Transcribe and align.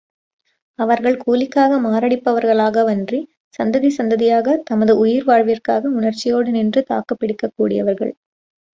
அவர்கள் 0.79 1.17
கூலிக்காக 1.17 1.77
மாரடிப்பவர்களாகவன்றி 1.81 3.19
சந்ததி 3.59 3.91
சந்ததியாக 3.97 4.57
தமது 4.63 4.97
உயிர் 4.97 5.23
வாழ்விற்காக 5.23 5.89
உணர்ச்சியோடு 5.91 6.51
நின்று 6.51 6.83
தாக்குப்பிடிக்கக் 6.89 7.55
கூடியவர்கள். 7.55 8.13